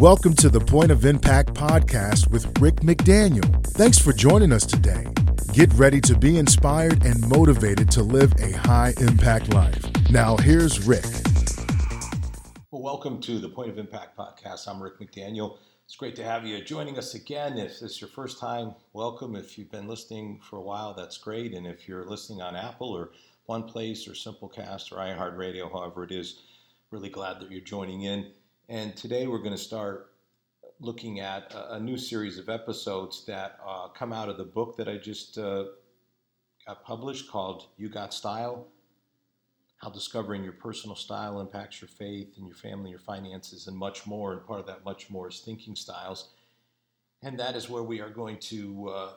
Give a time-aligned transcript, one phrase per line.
[0.00, 3.64] Welcome to the Point of Impact podcast with Rick McDaniel.
[3.68, 5.06] Thanks for joining us today.
[5.52, 9.82] Get ready to be inspired and motivated to live a high impact life.
[10.10, 11.06] Now, here's Rick.
[12.72, 14.66] Well, welcome to the Point of Impact podcast.
[14.66, 15.58] I'm Rick McDaniel.
[15.84, 17.56] It's great to have you joining us again.
[17.56, 19.36] If this is your first time, welcome.
[19.36, 21.54] If you've been listening for a while, that's great.
[21.54, 23.12] And if you're listening on Apple or
[23.46, 26.42] One Place or Simplecast or iHeartRadio, however it is,
[26.90, 28.32] really glad that you're joining in.
[28.68, 30.12] And today we're going to start
[30.80, 34.78] looking at a, a new series of episodes that uh, come out of the book
[34.78, 35.64] that I just uh,
[36.66, 38.66] got published called You Got Style
[39.82, 44.06] How Discovering Your Personal Style Impacts Your Faith and Your Family, Your Finances, and much
[44.06, 44.32] more.
[44.32, 46.30] And part of that much more is thinking styles.
[47.22, 49.10] And that is where we are going to uh,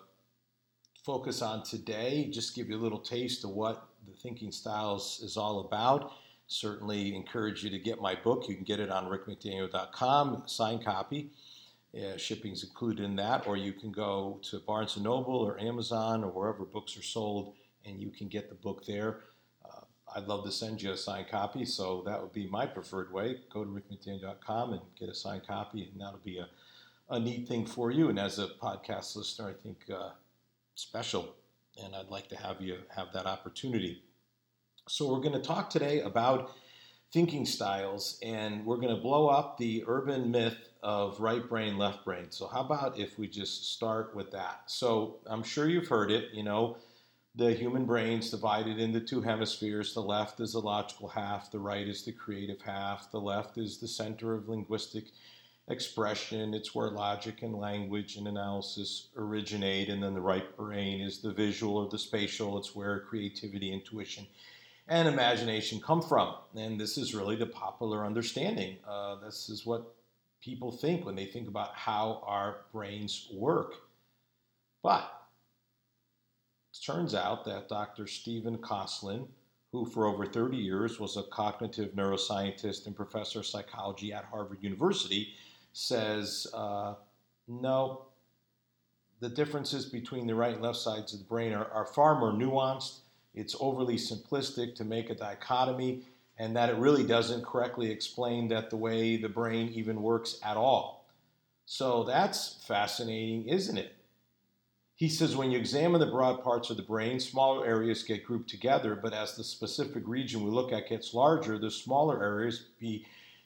[1.06, 2.30] focus on today.
[2.30, 6.12] Just give you a little taste of what the thinking styles is all about
[6.48, 8.46] certainly encourage you to get my book.
[8.48, 11.32] You can get it on rickmcdaniel.com, signed copy.
[11.96, 16.24] Uh, shipping's included in that, or you can go to Barnes and Noble or Amazon
[16.24, 17.56] or wherever books are sold,
[17.86, 19.22] and you can get the book there.
[19.66, 19.82] Uh,
[20.16, 23.38] I'd love to send you a signed copy, so that would be my preferred way.
[23.52, 26.48] Go to rickmcdaniel.com and get a signed copy, and that'll be a,
[27.10, 28.10] a neat thing for you.
[28.10, 30.10] And as a podcast listener, I think uh,
[30.76, 31.36] special,
[31.84, 34.04] and I'd like to have you have that opportunity.
[34.90, 36.56] So, we're going to talk today about
[37.12, 42.06] thinking styles and we're going to blow up the urban myth of right brain, left
[42.06, 42.28] brain.
[42.30, 44.62] So, how about if we just start with that?
[44.68, 46.78] So, I'm sure you've heard it, you know,
[47.36, 49.94] the human brain's divided into two hemispheres.
[49.94, 53.12] The left is the logical half, the right is the creative half.
[53.12, 55.08] The left is the center of linguistic
[55.68, 59.90] expression, it's where logic and language and analysis originate.
[59.90, 64.26] And then the right brain is the visual or the spatial, it's where creativity, intuition,
[64.88, 66.36] and imagination come from.
[66.56, 68.78] And this is really the popular understanding.
[68.88, 69.94] Uh, this is what
[70.42, 73.74] people think when they think about how our brains work.
[74.82, 75.12] But
[76.74, 78.08] it turns out that Dr.
[78.08, 79.28] Stephen Kosslyn,
[79.72, 84.60] who for over 30 years was a cognitive neuroscientist and professor of psychology at Harvard
[84.62, 85.34] University,
[85.74, 86.94] says uh,
[87.48, 88.06] no,
[89.20, 92.32] the differences between the right and left sides of the brain are, are far more
[92.32, 93.00] nuanced
[93.38, 96.04] it's overly simplistic to make a dichotomy,
[96.40, 100.58] and that it really doesn't correctly explain that the way the brain even works at
[100.58, 101.06] all.
[101.66, 103.94] So that's fascinating, isn't it?
[104.96, 108.50] He says when you examine the broad parts of the brain, smaller areas get grouped
[108.50, 113.06] together, but as the specific region we look at gets larger, the smaller areas be,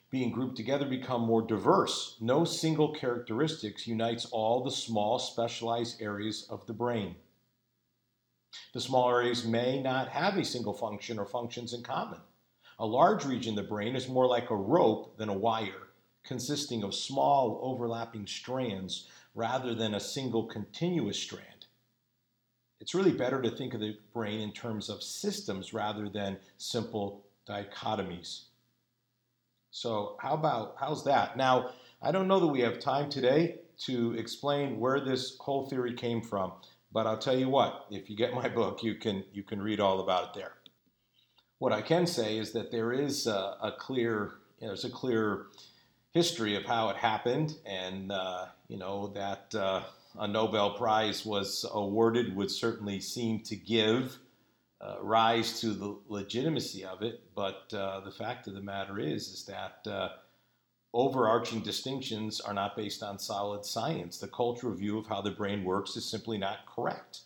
[0.10, 2.16] being grouped together become more diverse.
[2.22, 7.16] No single characteristics unites all the small specialized areas of the brain.
[8.74, 12.20] The small areas may not have a single function or functions in common.
[12.80, 15.90] A large region of the brain is more like a rope than a wire,
[16.24, 21.66] consisting of small overlapping strands rather than a single continuous strand.
[22.80, 27.24] It's really better to think of the brain in terms of systems rather than simple
[27.48, 28.46] dichotomies.
[29.70, 31.38] So, how about how's that?
[31.38, 35.94] Now, I don't know that we have time today to explain where this whole theory
[35.94, 36.54] came from.
[36.92, 39.80] But I'll tell you what, if you get my book, you can you can read
[39.80, 40.54] all about it there.
[41.60, 44.90] What I can say is that there is a, a clear you know, there's a
[44.90, 45.48] clear
[46.12, 49.82] history of how it happened, and uh, you know that uh,
[50.20, 54.18] a Nobel Prize was awarded would certainly seem to give
[54.82, 57.22] uh, rise to the legitimacy of it.
[57.36, 60.10] But uh, the fact of the matter is, is that uh,
[60.94, 64.18] overarching distinctions are not based on solid science.
[64.18, 67.22] The cultural view of how the brain works is simply not correct.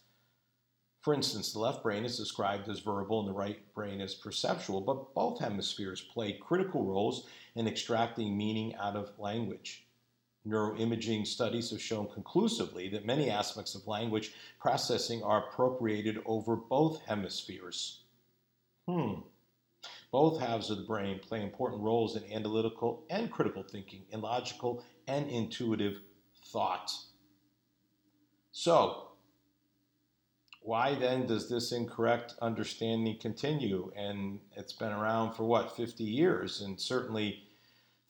[1.02, 4.82] For instance, the left brain is described as verbal and the right brain as perceptual,
[4.82, 9.86] but both hemispheres play critical roles in extracting meaning out of language.
[10.48, 17.02] Neuroimaging studies have shown conclusively that many aspects of language processing are appropriated over both
[17.06, 18.02] hemispheres.
[18.88, 19.22] Hmm.
[20.16, 24.82] Both halves of the brain play important roles in analytical and critical thinking, in logical
[25.10, 26.00] and intuitive
[26.46, 26.90] thought.
[28.54, 29.10] So,
[30.62, 33.92] why then does this incorrect understanding continue?
[33.94, 36.62] And it's been around for what, 50 years?
[36.62, 37.44] And certainly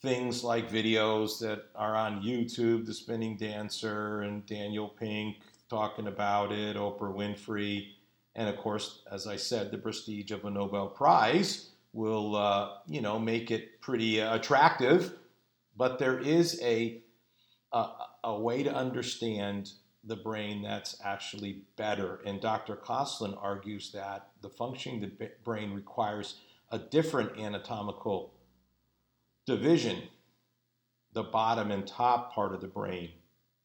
[0.04, 5.38] things like videos that are on YouTube, The Spinning Dancer and Daniel Pink
[5.72, 7.94] talking about it, Oprah Winfrey,
[8.36, 13.02] and of course, as I said, the prestige of a Nobel Prize will uh, you
[13.02, 15.14] know make it pretty uh, attractive.
[15.78, 17.02] But there is a,
[17.72, 17.88] a
[18.24, 19.72] a way to understand
[20.04, 22.20] the brain that's actually better.
[22.26, 22.76] And Dr.
[22.76, 26.36] Kosslyn argues that the functioning of the brain requires
[26.70, 28.34] a different anatomical
[29.48, 30.04] division
[31.14, 33.10] the bottom and top part of the brain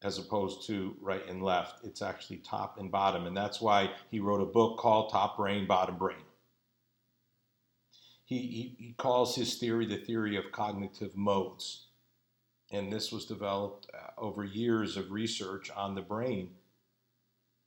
[0.03, 1.85] as opposed to right and left.
[1.85, 3.27] It's actually top and bottom.
[3.27, 6.23] And that's why he wrote a book called Top Brain, Bottom Brain.
[8.31, 11.87] He, he, he calls his theory the theory of cognitive modes.
[12.71, 16.51] And this was developed uh, over years of research on the brain.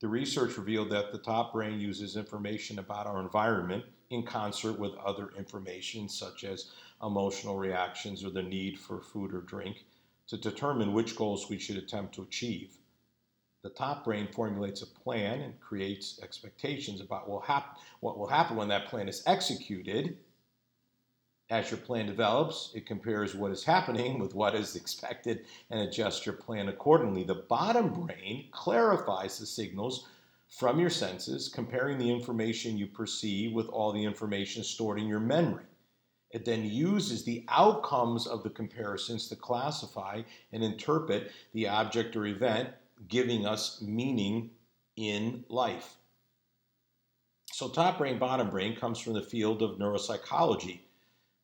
[0.01, 4.95] The research revealed that the top brain uses information about our environment in concert with
[4.95, 6.71] other information, such as
[7.03, 9.85] emotional reactions or the need for food or drink
[10.29, 12.75] to determine which goals we should attempt to achieve.
[13.61, 18.87] The top brain formulates a plan and creates expectations about what will happen when that
[18.87, 20.17] plan is executed.
[21.51, 26.25] As your plan develops, it compares what is happening with what is expected and adjusts
[26.25, 27.23] your plan accordingly.
[27.23, 30.07] The bottom brain clarifies the signals
[30.47, 35.19] from your senses, comparing the information you perceive with all the information stored in your
[35.19, 35.65] memory.
[36.31, 42.25] It then uses the outcomes of the comparisons to classify and interpret the object or
[42.25, 42.69] event,
[43.07, 44.49] giving us meaning
[44.95, 45.97] in life.
[47.51, 50.79] So, top brain, bottom brain comes from the field of neuropsychology,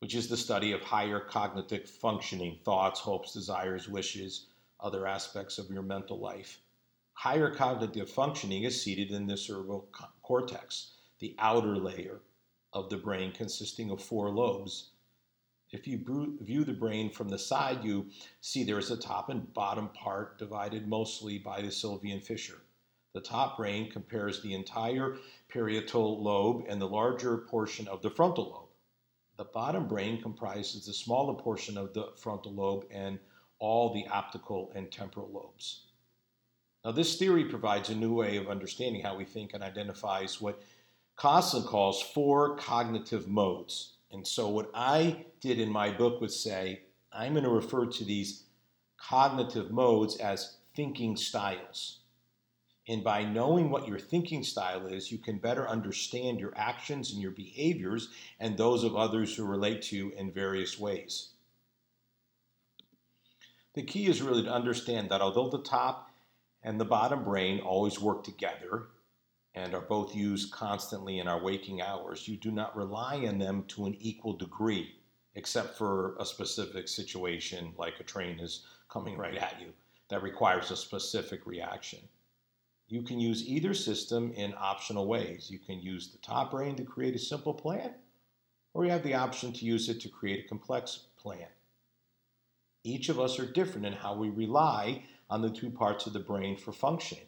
[0.01, 4.47] which is the study of higher cognitive functioning, thoughts, hopes, desires, wishes,
[4.79, 6.59] other aspects of your mental life.
[7.13, 9.87] Higher cognitive functioning is seated in the cerebral
[10.23, 12.19] cortex, the outer layer
[12.73, 14.89] of the brain consisting of four lobes.
[15.69, 15.99] If you
[16.41, 18.07] view the brain from the side, you
[18.41, 22.63] see there is a top and bottom part divided mostly by the Sylvian fissure.
[23.13, 28.45] The top brain compares the entire parietal lobe and the larger portion of the frontal
[28.45, 28.70] lobe.
[29.37, 33.19] The bottom brain comprises the smaller portion of the frontal lobe and
[33.59, 35.87] all the optical and temporal lobes.
[36.83, 40.61] Now, this theory provides a new way of understanding how we think and identifies what
[41.17, 43.93] Kosslyn calls four cognitive modes.
[44.11, 46.81] And so, what I did in my book was say,
[47.13, 48.43] I'm going to refer to these
[48.97, 52.00] cognitive modes as thinking styles.
[52.87, 57.21] And by knowing what your thinking style is, you can better understand your actions and
[57.21, 61.29] your behaviors and those of others who relate to you in various ways.
[63.73, 66.11] The key is really to understand that although the top
[66.63, 68.87] and the bottom brain always work together,
[69.53, 73.65] and are both used constantly in our waking hours, you do not rely on them
[73.67, 74.95] to an equal degree,
[75.35, 79.67] except for a specific situation like a train is coming right at you
[80.09, 81.99] that requires a specific reaction.
[82.91, 85.49] You can use either system in optional ways.
[85.49, 87.93] You can use the top brain to create a simple plan,
[88.73, 91.47] or you have the option to use it to create a complex plan.
[92.83, 96.19] Each of us are different in how we rely on the two parts of the
[96.19, 97.23] brain for functioning.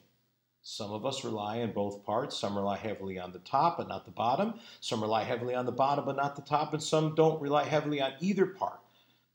[0.64, 2.38] Some of us rely on both parts.
[2.38, 4.56] Some rely heavily on the top but not the bottom.
[4.82, 6.74] Some rely heavily on the bottom but not the top.
[6.74, 8.82] And some don't rely heavily on either part.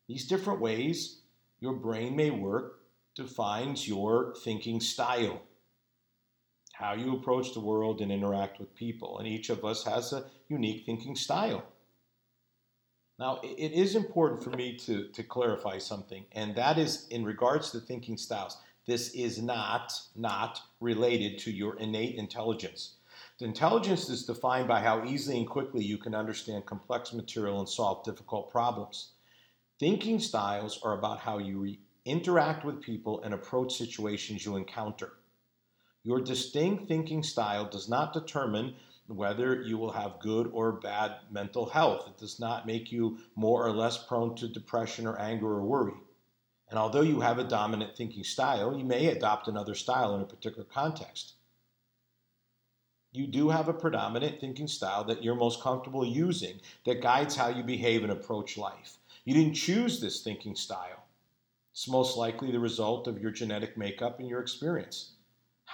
[0.07, 1.21] These different ways
[1.61, 2.81] your brain may work
[3.15, 5.43] defines your thinking style,
[6.79, 9.19] how you approach the world and interact with people.
[9.19, 11.65] And each of us has a unique thinking style.
[13.19, 17.73] Now, it is important for me to, to clarify something, and that is in regards
[17.73, 18.59] to thinking styles.
[18.87, 22.95] This is not, not related to your innate intelligence.
[23.41, 27.69] The intelligence is defined by how easily and quickly you can understand complex material and
[27.69, 29.15] solve difficult problems.
[29.81, 35.15] Thinking styles are about how you re- interact with people and approach situations you encounter.
[36.09, 38.77] Your distinct thinking style does not determine
[39.09, 42.09] whether you will have good or bad mental health.
[42.09, 46.01] It does not make you more or less prone to depression or anger or worry.
[46.71, 50.25] And although you have a dominant thinking style, you may adopt another style in a
[50.25, 51.35] particular context.
[53.13, 57.49] You do have a predominant thinking style that you're most comfortable using that guides how
[57.49, 58.97] you behave and approach life.
[59.27, 61.05] You didn't choose this thinking style.
[61.73, 65.11] It's most likely the result of your genetic makeup and your experience.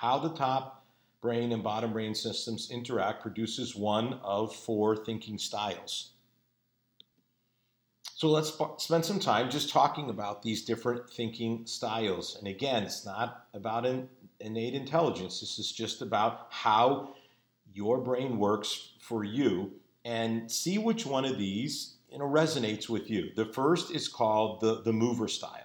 [0.04, 0.84] How the top
[1.23, 6.11] brain and bottom brain systems interact produces one of four thinking styles.
[8.14, 8.52] So let's
[8.84, 12.37] spend some time just talking about these different thinking styles.
[12.37, 13.87] And again, it's not about
[14.40, 15.40] innate intelligence.
[15.40, 17.14] This is just about how
[17.73, 19.73] your brain works for you
[20.04, 23.30] and see which one of these you know, resonates with you.
[23.37, 25.63] The first is called the, the mover style.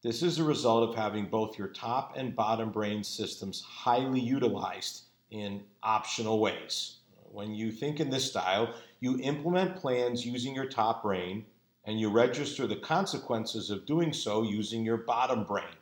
[0.00, 5.06] This is a result of having both your top and bottom brain systems highly utilized
[5.32, 6.98] in optional ways.
[7.32, 11.46] When you think in this style, you implement plans using your top brain
[11.84, 15.74] and you register the consequences of doing so using your bottom brain,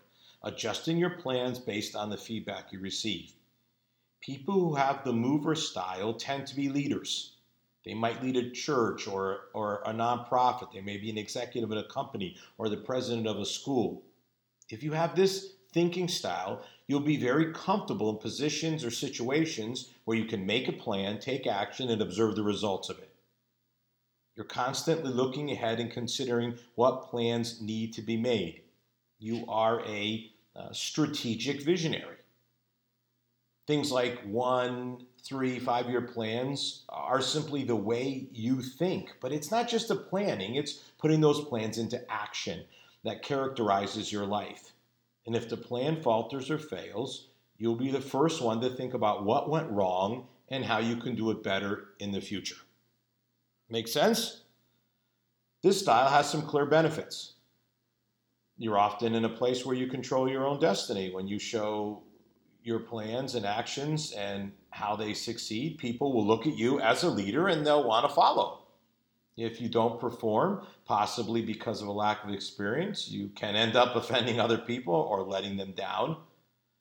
[0.42, 3.34] adjusting your plans based on the feedback you receive.
[4.22, 7.35] People who have the mover style tend to be leaders.
[7.86, 10.72] They might lead a church or, or a nonprofit.
[10.72, 14.02] They may be an executive at a company or the president of a school.
[14.68, 20.16] If you have this thinking style, you'll be very comfortable in positions or situations where
[20.16, 23.14] you can make a plan, take action, and observe the results of it.
[24.34, 28.62] You're constantly looking ahead and considering what plans need to be made.
[29.20, 32.15] You are a uh, strategic visionary.
[33.66, 39.14] Things like one, three, five year plans are simply the way you think.
[39.20, 42.64] But it's not just the planning, it's putting those plans into action
[43.04, 44.72] that characterizes your life.
[45.26, 47.26] And if the plan falters or fails,
[47.58, 51.16] you'll be the first one to think about what went wrong and how you can
[51.16, 52.56] do it better in the future.
[53.68, 54.42] Make sense?
[55.62, 57.32] This style has some clear benefits.
[58.58, 62.02] You're often in a place where you control your own destiny when you show
[62.66, 67.08] your plans and actions and how they succeed, people will look at you as a
[67.08, 68.62] leader and they'll want to follow.
[69.36, 73.94] If you don't perform, possibly because of a lack of experience, you can end up
[73.94, 76.16] offending other people or letting them down.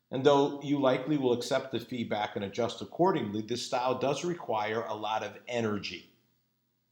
[0.09, 4.83] And though you likely will accept the feedback and adjust accordingly, this style does require
[4.83, 6.09] a lot of energy,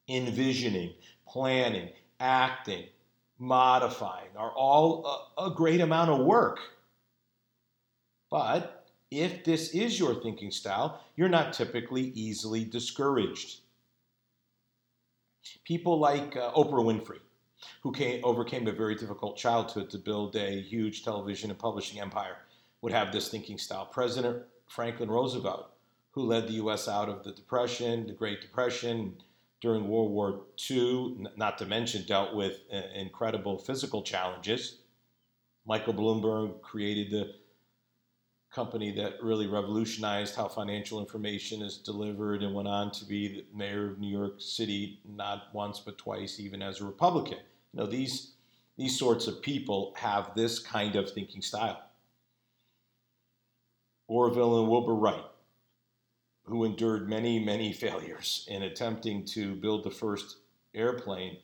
[0.07, 0.93] envisioning,
[1.27, 2.85] planning, acting,
[3.39, 6.59] modifying are all a, a great amount of work.
[8.29, 8.82] But
[9.21, 13.61] if this is your thinking style, you're not typically easily discouraged.
[15.63, 17.19] People like uh, Oprah Winfrey,
[17.81, 22.37] who came, overcame a very difficult childhood to build a huge television and publishing empire,
[22.81, 23.85] would have this thinking style.
[23.85, 25.71] President Franklin Roosevelt,
[26.11, 26.87] who led the U.S.
[26.87, 29.15] out of the Depression, the Great Depression,
[29.61, 34.79] during World War II, not to mention dealt with uh, incredible physical challenges.
[35.65, 37.35] Michael Bloomberg created the
[38.53, 43.45] company that really revolutionized how financial information is delivered and went on to be the
[43.57, 47.39] mayor of New York City not once but twice even as a Republican.
[47.73, 48.33] You know, these
[48.77, 51.81] these sorts of people have this kind of thinking style.
[54.07, 55.25] Orville and Wilbur Wright,
[56.43, 60.37] who endured many, many failures in attempting to build the first
[60.73, 61.37] airplane,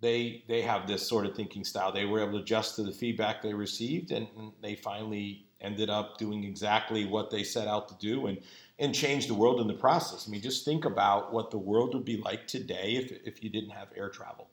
[0.00, 1.92] they they have this sort of thinking style.
[1.92, 5.90] They were able to adjust to the feedback they received, and, and they finally ended
[5.90, 8.38] up doing exactly what they set out to do and
[8.78, 10.26] and change the world in the process.
[10.26, 13.48] I mean, just think about what the world would be like today if, if you
[13.48, 14.48] didn't have air travel.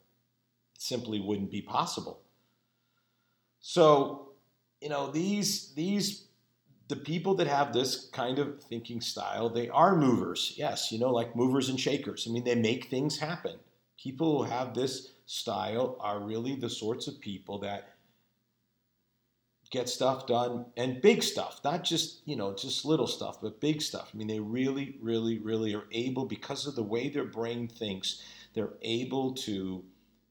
[0.76, 2.22] It simply wouldn't be possible.
[3.62, 4.30] So,
[4.80, 6.26] you know, these these
[6.88, 10.54] the people that have this kind of thinking style, they are movers.
[10.58, 12.28] Yes, you know, like movers and shakers.
[12.28, 13.56] I mean, they make things happen.
[13.98, 17.91] People who have this style are really the sorts of people that
[19.72, 23.82] get stuff done and big stuff, not just, you know, just little stuff, but big
[23.82, 24.12] stuff.
[24.14, 28.22] I mean, they really, really, really are able, because of the way their brain thinks,
[28.54, 29.84] they're able to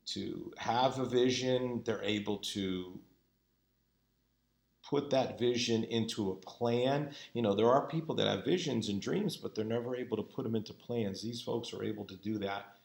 [0.07, 2.99] to have a vision, they're able to
[4.89, 7.11] put that vision into a plan.
[7.33, 10.23] You know, there are people that have visions and dreams, but they're never able to
[10.25, 11.23] put them into plans.
[11.23, 12.80] These folks are able to do that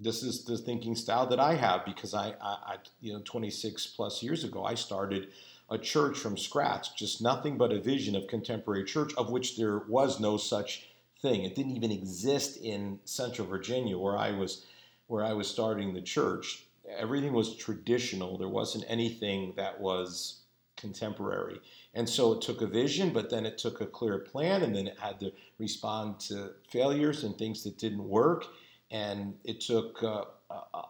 [0.00, 3.86] this is the thinking style that I have because I, I, I, you know, 26
[3.88, 5.28] plus years ago, I started
[5.70, 9.78] a church from scratch, just nothing but a vision of contemporary church, of which there
[9.78, 10.88] was no such
[11.20, 11.42] thing.
[11.44, 14.64] It didn't even exist in Central Virginia, where I was,
[15.08, 16.64] where I was starting the church.
[16.96, 18.38] Everything was traditional.
[18.38, 20.40] There wasn't anything that was
[20.76, 21.60] contemporary.
[21.92, 24.86] And so it took a vision, but then it took a clear plan, and then
[24.86, 28.46] it had to respond to failures and things that didn't work
[28.90, 30.24] and it took uh,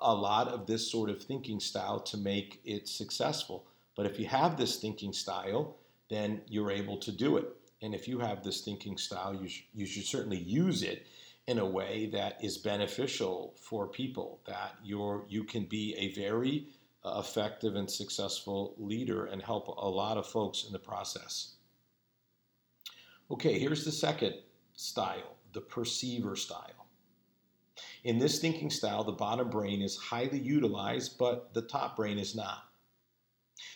[0.00, 3.66] a lot of this sort of thinking style to make it successful.
[3.96, 5.76] But if you have this thinking style,
[6.08, 7.48] then you're able to do it.
[7.82, 11.06] And if you have this thinking style, you, sh- you should certainly use it
[11.46, 16.68] in a way that is beneficial for people, that you're, you can be a very
[17.04, 21.54] uh, effective and successful leader and help a lot of folks in the process.
[23.30, 24.34] Okay, here's the second
[24.74, 26.77] style the perceiver style.
[28.04, 32.34] In this thinking style, the bottom brain is highly utilized, but the top brain is
[32.34, 32.64] not.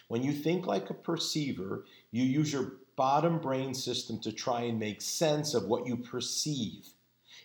[0.08, 4.78] When you think like a perceiver, you use your bottom brain system to try and
[4.78, 6.88] make sense of what you perceive,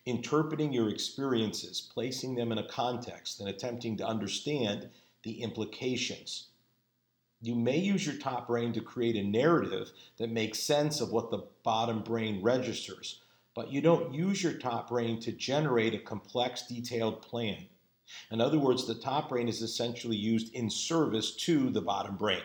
[0.06, 4.90] interpreting your experiences, placing them in a context, and attempting to understand
[5.24, 6.48] the implications.
[7.42, 11.32] You may use your top brain to create a narrative that makes sense of what
[11.32, 13.22] the bottom brain registers,
[13.58, 17.66] but you don't use your top brain to generate a complex, detailed plan.
[18.30, 22.44] In other words, the top brain is essentially used in service to the bottom brain.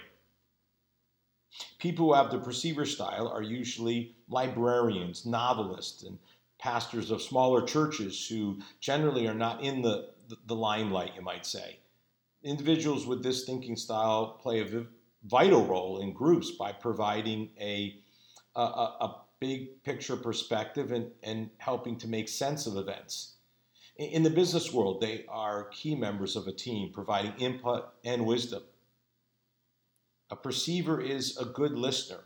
[1.78, 6.18] People who have the perceiver style are usually librarians, novelists, and
[6.58, 10.08] pastors of smaller churches who generally are not in the,
[10.46, 11.76] the, limelight, you might say.
[12.42, 14.86] Individuals with this thinking style play a
[15.24, 18.00] vital role in groups by providing a,
[18.56, 23.32] a, a big picture perspective and, and helping to make sense of events.
[23.98, 28.62] In the business world, they are key members of a team, providing input and wisdom.
[30.30, 32.20] A perceiver is a good listener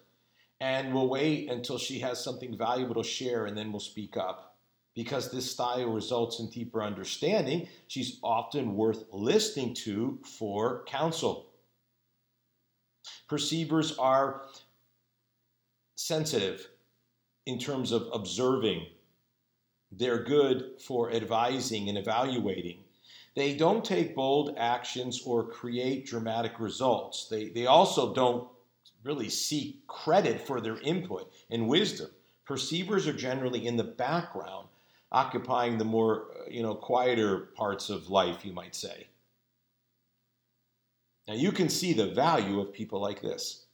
[0.61, 4.59] and will wait until she has something valuable to share and then will speak up.
[4.95, 11.47] Because this style results in deeper understanding, she's often worth listening to for counsel.
[13.27, 14.43] Perceivers are
[15.95, 16.69] sensitive
[17.47, 18.87] in terms of observing,
[19.93, 22.81] they're good for advising and evaluating.
[23.35, 27.29] They don't take bold actions or create dramatic results.
[27.29, 28.49] They, they also don't
[29.05, 32.11] really seek credit for their input and wisdom.
[32.45, 34.69] Perceivers are generally in the background,
[35.13, 39.07] occupying the more, uh, you know, quieter parts of life, you might say.
[41.29, 43.66] Now you can see the value of people like this.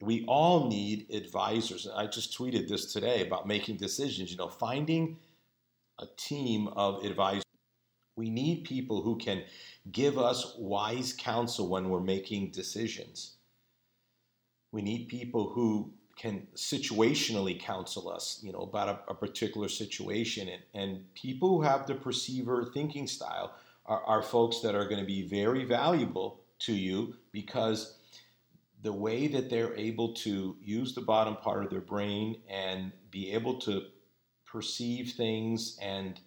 [0.00, 1.86] We all need advisors.
[1.94, 5.18] I just tweeted this today about making decisions, you know, finding
[5.98, 7.44] a team of advisors.
[8.16, 9.44] We need people who can
[9.92, 13.36] give us wise counsel when we're making decisions.
[14.72, 20.48] We need people who can situationally counsel us, you know, about a, a particular situation.
[20.48, 23.54] And, and, people who have the perceiver thinking style
[23.86, 27.96] are, are folks that are going to be very valuable to you because
[28.82, 33.32] the way that they're able to use the bottom part of their brain and be
[33.32, 33.82] able to
[34.46, 36.20] perceive things and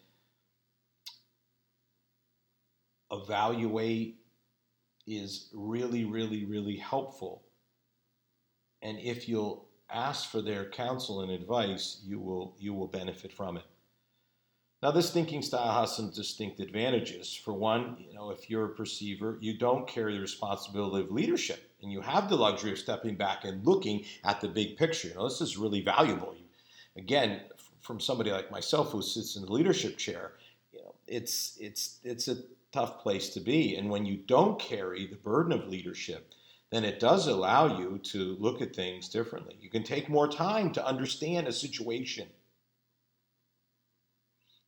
[3.11, 4.19] evaluate
[5.05, 7.43] is really, really, really helpful.
[8.81, 13.57] And if you'll ask for their counsel and advice, you will you will benefit from
[13.57, 13.63] it.
[14.81, 17.33] Now, this thinking style has some distinct advantages.
[17.33, 21.71] For one, you know, if you're a perceiver, you don't carry the responsibility of leadership,
[21.83, 25.09] and you have the luxury of stepping back and looking at the big picture.
[25.09, 26.35] You know, this is really valuable.
[26.95, 27.41] Again,
[27.81, 30.33] from somebody like myself who sits in the leadership chair,
[30.71, 32.37] you know, it's it's it's a
[32.71, 33.75] tough place to be.
[33.75, 36.33] And when you don't carry the burden of leadership,
[36.71, 39.57] then it does allow you to look at things differently.
[39.61, 42.27] You can take more time to understand a situation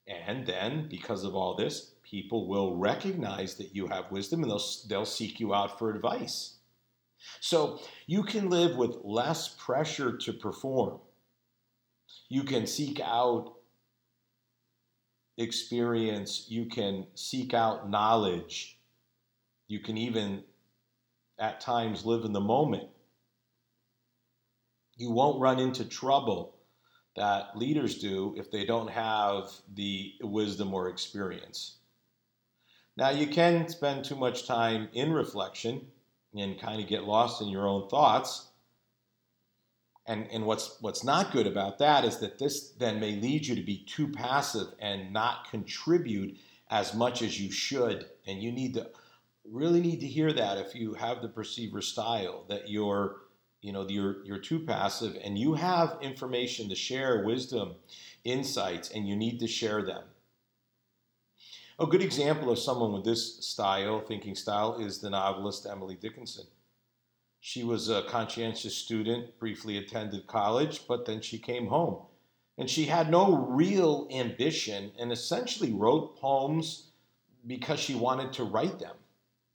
[0.07, 4.63] and then, because of all this, people will recognize that you have wisdom and they'll,
[4.87, 6.54] they'll seek you out for advice.
[7.39, 10.99] So you can live with less pressure to perform.
[12.29, 13.53] You can seek out
[15.37, 18.79] experience, you can seek out knowledge,
[19.67, 20.43] you can even
[21.37, 22.87] at times live in the moment.
[24.97, 26.55] You won't run into trouble
[27.15, 31.77] that leaders do if they don't have the wisdom or experience.
[32.97, 35.87] Now, you can spend too much time in reflection
[36.35, 38.49] and kind of get lost in your own thoughts.
[40.07, 43.55] And, and what's, what's not good about that is that this then may lead you
[43.55, 46.37] to be too passive and not contribute
[46.69, 48.05] as much as you should.
[48.27, 48.89] And you need to
[49.49, 53.17] really need to hear that if you have the perceiver style, that you're
[53.65, 57.73] you know you're you're too passive and you have information to share wisdom
[58.23, 60.03] insights and you need to share them
[61.79, 66.45] a good example of someone with this style thinking style is the novelist emily dickinson
[67.39, 71.97] she was a conscientious student briefly attended college but then she came home
[72.57, 76.91] and she had no real ambition and essentially wrote poems
[77.45, 78.95] because she wanted to write them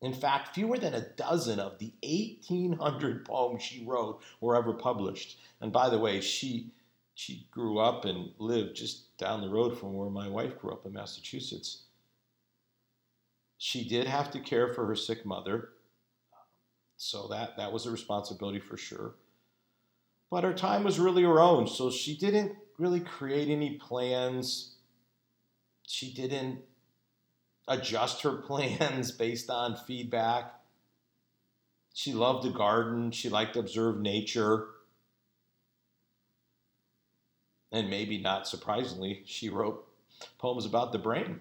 [0.02, 5.38] in fact, fewer than a dozen of the 1,800 poems she wrote were ever published.
[5.60, 6.72] And by the way, she
[7.14, 10.86] she grew up and lived just down the road from where my wife grew up
[10.86, 11.82] in Massachusetts.
[13.62, 15.68] She did have to care for her sick mother,
[16.96, 19.16] so that that was a responsibility for sure.
[20.30, 24.76] But her time was really her own, so she didn't really create any plans.
[25.86, 26.60] She didn't
[27.68, 30.54] adjust her plans based on feedback.
[31.92, 33.10] She loved the garden.
[33.10, 34.68] She liked to observe nature.
[37.70, 39.86] And maybe not surprisingly, she wrote
[40.38, 41.40] poems about the brain.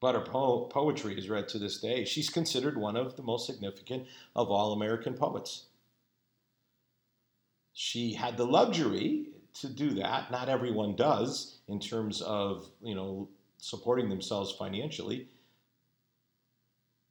[0.00, 2.04] But her po- poetry is read to this day.
[2.04, 5.66] She's considered one of the most significant of all American poets.
[7.72, 9.28] She had the luxury
[9.60, 10.30] to do that.
[10.30, 13.28] Not everyone does in terms of, you know,
[13.58, 15.28] supporting themselves financially.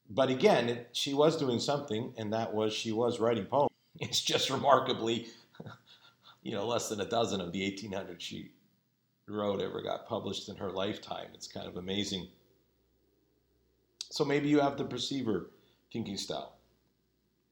[0.10, 3.72] But again, it, she was doing something, and that was she was writing poems.
[3.98, 5.28] It's just remarkably,
[6.44, 8.52] you know, less than a dozen of the 1,800 she
[9.26, 11.28] wrote ever got published in her lifetime.
[11.34, 12.28] It's kind of amazing.
[14.16, 15.52] So maybe you have the perceiver
[15.92, 16.54] thinking style.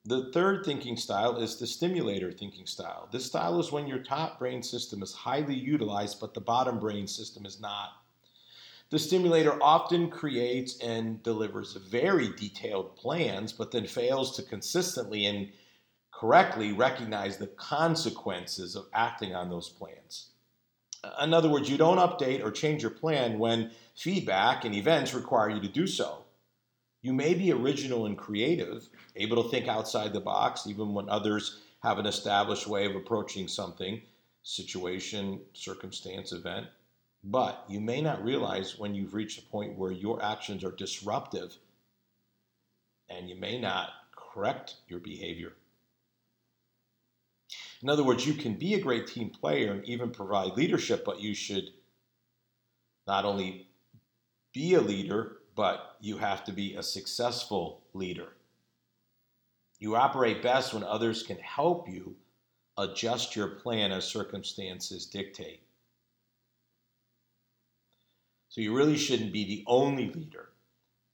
[0.05, 3.09] The third thinking style is the stimulator thinking style.
[3.11, 7.05] This style is when your top brain system is highly utilized, but the bottom brain
[7.05, 7.89] system is not.
[8.91, 15.49] The stimulator often creates and delivers very detailed plans, but then fails to consistently and
[16.13, 20.29] correctly recognize the consequences of acting on those plans.
[21.21, 25.49] In other words, you don't update or change your plan when feedback and events require
[25.49, 26.22] you to do so.
[27.03, 28.87] You may be original and creative,
[29.17, 33.49] able to think outside the box, even when others have an established way of approaching
[33.49, 34.01] something,
[34.41, 36.67] situation, circumstance, event.
[37.25, 41.57] But you may not realize when you've reached a point where your actions are disruptive
[43.09, 45.51] and you may not correct your behavior.
[47.81, 51.19] In other words, you can be a great team player and even provide leadership, but
[51.19, 51.69] you should
[53.05, 53.67] not only
[54.53, 58.29] be a leader, but you have to be a successful leader.
[59.79, 62.15] You operate best when others can help you
[62.77, 65.61] adjust your plan as circumstances dictate.
[68.49, 70.49] So you really shouldn't be the only leader.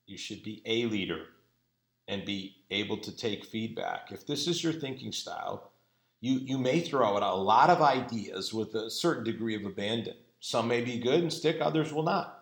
[0.07, 1.27] You should be a leader
[2.07, 4.11] and be able to take feedback.
[4.11, 5.71] If this is your thinking style,
[6.21, 10.15] you, you may throw out a lot of ideas with a certain degree of abandon.
[10.39, 12.38] Some may be good and stick, others will not.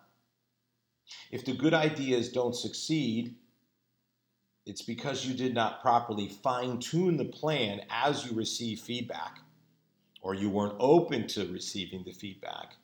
[1.30, 3.34] If the good ideas don't succeed,
[4.66, 9.38] it's because you did not properly fine tune the plan as you receive feedback,
[10.20, 12.74] or you weren't open to receiving the feedback.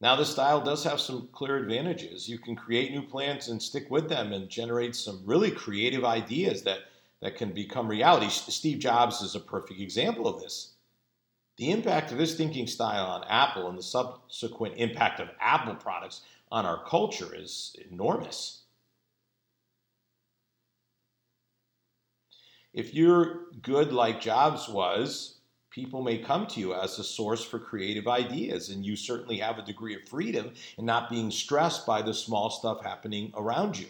[0.00, 2.28] Now, the style does have some clear advantages.
[2.28, 6.62] You can create new plans and stick with them and generate some really creative ideas
[6.64, 6.80] that,
[7.20, 8.28] that can become reality.
[8.28, 10.72] Steve Jobs is a perfect example of this.
[11.56, 16.22] The impact of his thinking style on Apple and the subsequent impact of Apple products
[16.54, 18.62] on our culture is enormous.
[22.72, 25.38] If you're good like Jobs was,
[25.70, 29.58] people may come to you as a source for creative ideas, and you certainly have
[29.58, 33.88] a degree of freedom in not being stressed by the small stuff happening around you.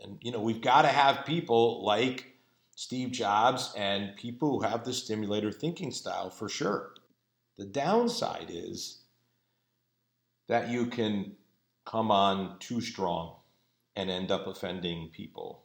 [0.00, 2.32] And, you know, we've got to have people like
[2.74, 6.94] Steve Jobs and people who have the stimulator thinking style for sure.
[7.58, 9.02] The downside is
[10.48, 11.36] that you can
[11.84, 13.36] come on too strong
[13.96, 15.62] and end up offending people.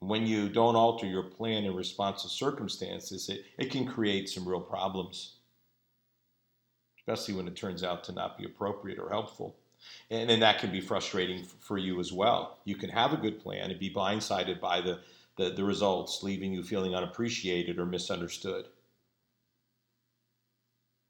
[0.00, 4.48] When you don't alter your plan in response to circumstances, it, it can create some
[4.48, 5.36] real problems,
[6.98, 9.56] especially when it turns out to not be appropriate or helpful.
[10.10, 12.58] And, and that can be frustrating for you as well.
[12.64, 15.00] You can have a good plan and be blindsided by the,
[15.36, 18.66] the, the results, leaving you feeling unappreciated or misunderstood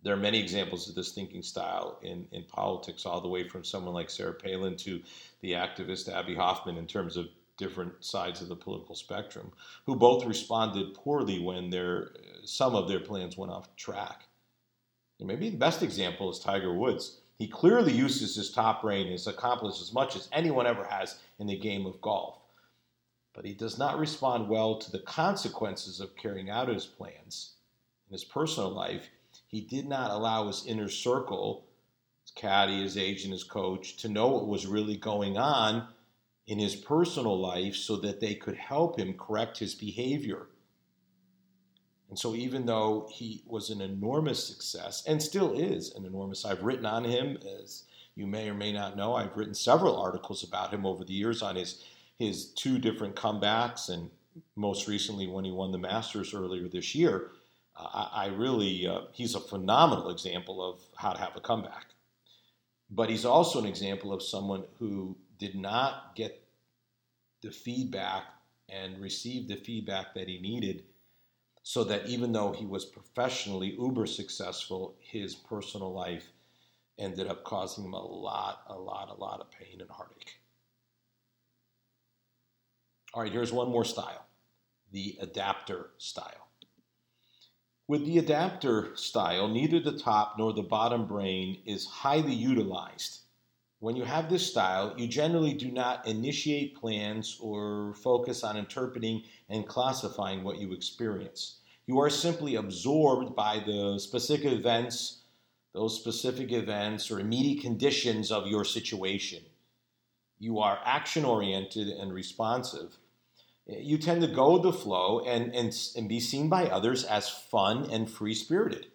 [0.02, 3.64] there are many examples of this thinking style in, in politics, all the way from
[3.64, 5.00] someone like Sarah Palin to
[5.40, 9.52] the activist Abbie Hoffman, in terms of different sides of the political spectrum,
[9.86, 12.10] who both responded poorly when their
[12.44, 14.24] some of their plans went off track.
[15.20, 17.20] And maybe the best example is Tiger Woods.
[17.36, 21.18] He clearly uses his top brain and has accomplished as much as anyone ever has
[21.38, 22.38] in the game of golf.
[23.32, 27.52] But he does not respond well to the consequences of carrying out his plans
[28.08, 29.08] in his personal life
[29.52, 31.66] he did not allow his inner circle,
[32.24, 35.86] his caddy, his agent, his coach, to know what was really going on
[36.46, 40.46] in his personal life so that they could help him correct his behavior.
[42.08, 46.62] And so, even though he was an enormous success and still is an enormous, I've
[46.62, 47.84] written on him, as
[48.14, 51.42] you may or may not know, I've written several articles about him over the years
[51.42, 51.84] on his,
[52.18, 54.10] his two different comebacks, and
[54.56, 57.32] most recently when he won the Masters earlier this year.
[57.76, 61.86] I, I really, uh, he's a phenomenal example of how to have a comeback.
[62.90, 66.46] But he's also an example of someone who did not get
[67.42, 68.24] the feedback
[68.68, 70.84] and receive the feedback that he needed
[71.62, 76.32] so that even though he was professionally uber successful, his personal life
[76.98, 80.40] ended up causing him a lot, a lot, a lot of pain and heartache.
[83.14, 84.26] All right, here's one more style
[84.90, 86.51] the adapter style.
[87.92, 93.18] With the adapter style, neither the top nor the bottom brain is highly utilized.
[93.80, 99.24] When you have this style, you generally do not initiate plans or focus on interpreting
[99.50, 101.58] and classifying what you experience.
[101.84, 105.24] You are simply absorbed by the specific events,
[105.74, 109.42] those specific events or immediate conditions of your situation.
[110.38, 112.96] You are action oriented and responsive
[113.66, 117.28] you tend to go with the flow and, and, and be seen by others as
[117.28, 118.86] fun and free spirited.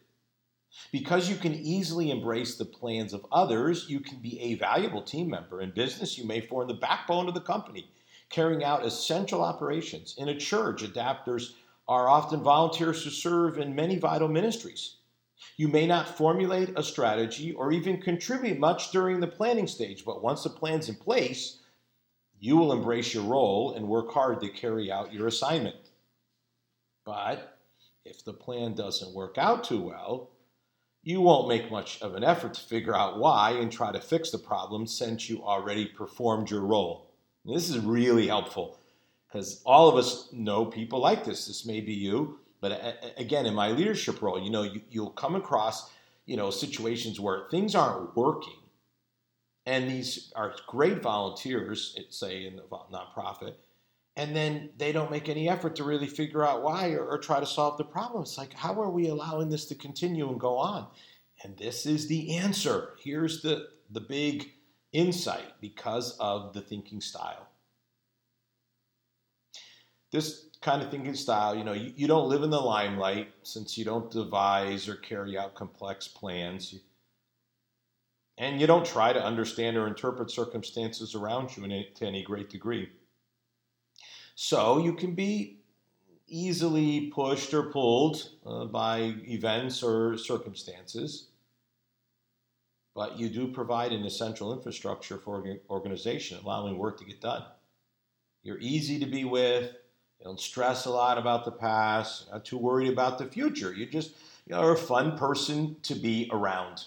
[0.92, 5.30] Because you can easily embrace the plans of others, you can be a valuable team
[5.30, 5.62] member.
[5.62, 7.90] In business, you may form the backbone of the company,
[8.30, 10.16] carrying out essential operations.
[10.18, 11.54] In a church, adapters
[11.88, 14.98] are often volunteers who serve in many vital ministries.
[15.56, 20.22] You may not formulate a strategy or even contribute much during the planning stage, but
[20.22, 21.60] once the plan's in place,
[22.40, 25.76] you will embrace your role and work hard to carry out your assignment.
[27.06, 27.58] But
[28.06, 30.30] if the plan doesn't work out too well,
[31.04, 34.30] you won't make much of an effort to figure out why and try to fix
[34.30, 37.10] the problem since you already performed your role.
[37.46, 38.78] And this is really helpful
[39.28, 41.48] because all of us know people like this.
[41.48, 45.36] This may be you, but again, in my leadership role, you know, you, you'll come
[45.36, 45.90] across,
[46.26, 48.58] you know, situations where things aren't working,
[49.68, 53.56] and these are great volunteers, say in the nonprofit,
[54.16, 57.42] and then they don't make any effort to really figure out why or, or, try
[57.42, 58.24] to solve the problem.
[58.24, 60.88] It's like, how are we allowing this to continue and go on?
[61.44, 62.94] And this is the answer.
[63.04, 64.54] Here's the, the big
[64.94, 67.50] insight because of the thinking style.
[70.14, 73.78] This kind of thinking style, you know, you, you don't live in the limelight since
[73.78, 76.72] you don't devise or carry out complex plans.
[76.72, 76.80] You,
[78.38, 82.50] and you don't try to understand or interpret circumstances around you any, to any great
[82.50, 82.90] degree.
[84.36, 85.58] So you can be
[86.28, 91.30] easily pushed or pulled uh, by events or circumstances,
[92.94, 97.44] but you do provide an essential infrastructure for an organization, allowing work to get done.
[98.44, 99.72] You're easy to be with.
[100.20, 102.32] You don't stress a lot about the past.
[102.32, 103.74] Not too worried about the future.
[103.74, 104.12] You just
[104.46, 106.86] you know, are a fun person to be around.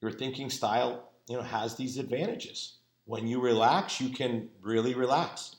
[0.00, 2.76] Your thinking style, you know, has these advantages.
[3.04, 5.56] When you relax, you can really relax.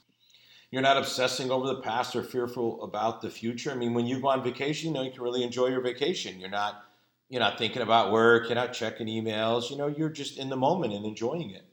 [0.69, 3.71] You're not obsessing over the past or fearful about the future.
[3.71, 6.39] I mean, when you go on vacation, you know, you can really enjoy your vacation.
[6.39, 6.83] You're not
[7.29, 10.55] you're not thinking about work, you're not checking emails, you know, you're just in the
[10.55, 11.65] moment and enjoying it.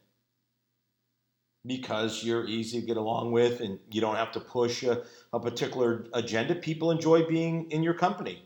[1.64, 5.40] Because you're easy to get along with and you don't have to push a, a
[5.40, 6.55] particular agenda.
[6.57, 8.44] People enjoy being in your company.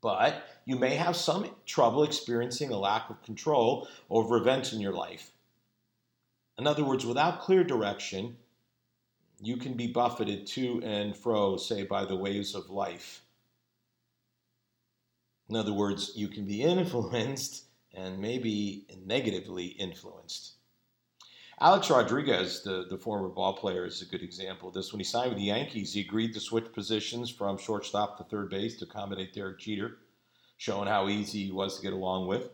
[0.00, 4.94] But you may have some trouble experiencing a lack of control over events in your
[4.94, 5.32] life.
[6.58, 8.36] In other words, without clear direction,
[9.40, 13.22] you can be buffeted to and fro, say, by the waves of life.
[15.48, 20.52] In other words, you can be influenced and maybe negatively influenced.
[21.62, 24.92] Alex Rodriguez, the, the former ball player, is a good example of this.
[24.92, 28.48] When he signed with the Yankees, he agreed to switch positions from shortstop to third
[28.48, 29.98] base to accommodate Derek Jeter,
[30.56, 32.48] showing how easy he was to get along with.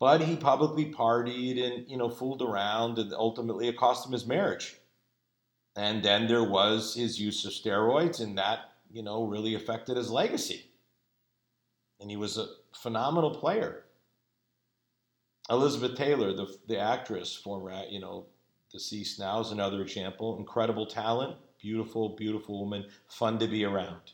[0.00, 4.26] But he publicly partied and, you know, fooled around, and ultimately it cost him his
[4.26, 4.76] marriage.
[5.76, 10.10] And then there was his use of steroids, and that, you know, really affected his
[10.10, 10.64] legacy.
[12.00, 13.84] And he was a phenomenal player.
[15.50, 18.26] Elizabeth Taylor, the, the actress, former, you know,
[18.76, 20.36] deceased now, is another example.
[20.38, 24.12] Incredible talent, beautiful, beautiful woman, fun to be around.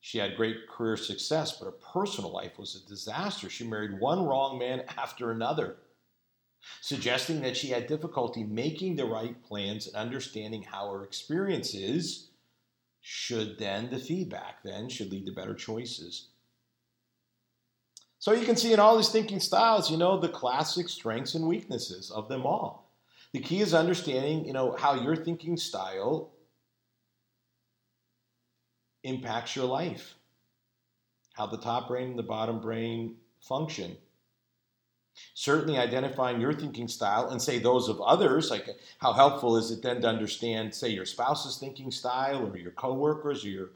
[0.00, 3.50] She had great career success, but her personal life was a disaster.
[3.50, 5.76] She married one wrong man after another,
[6.80, 12.28] suggesting that she had difficulty making the right plans and understanding how her experiences
[13.02, 16.28] should then, the feedback then, should lead to better choices.
[18.18, 21.46] So you can see in all these thinking styles, you know, the classic strengths and
[21.46, 22.85] weaknesses of them all.
[23.36, 26.32] The key is understanding, you know, how your thinking style
[29.02, 30.14] impacts your life,
[31.34, 33.98] how the top brain and the bottom brain function.
[35.34, 38.70] Certainly, identifying your thinking style and say those of others, like
[39.00, 43.44] how helpful is it then to understand, say, your spouse's thinking style or your coworkers
[43.44, 43.68] or your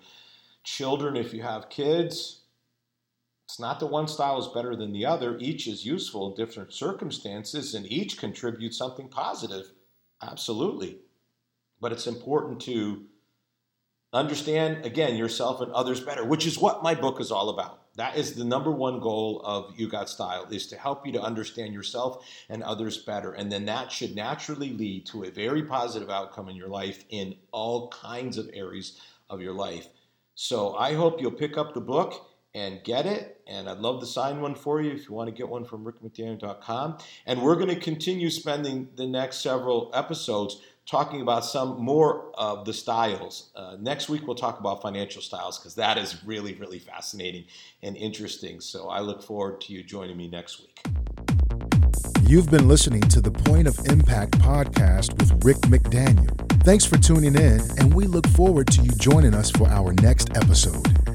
[0.64, 2.39] children if you have kids?
[3.50, 5.36] It's not that one style is better than the other.
[5.38, 9.72] Each is useful in different circumstances and each contributes something positive.
[10.22, 10.98] Absolutely.
[11.80, 13.06] But it's important to
[14.12, 18.16] understand again yourself and others better which is what my book is all about that
[18.16, 21.72] is the number one goal of you got style is to help you to understand
[21.72, 26.48] yourself and others better and then that should naturally lead to a very positive outcome
[26.48, 29.86] in your life in all kinds of areas of your life
[30.34, 33.40] so i hope you'll pick up the book and get it.
[33.46, 35.84] And I'd love to sign one for you if you want to get one from
[35.84, 36.98] rickmcdaniel.com.
[37.26, 42.64] And we're going to continue spending the next several episodes talking about some more of
[42.64, 43.50] the styles.
[43.54, 47.44] Uh, next week, we'll talk about financial styles because that is really, really fascinating
[47.82, 48.60] and interesting.
[48.60, 50.80] So I look forward to you joining me next week.
[52.26, 56.36] You've been listening to the Point of Impact podcast with Rick McDaniel.
[56.62, 60.36] Thanks for tuning in, and we look forward to you joining us for our next
[60.36, 61.09] episode.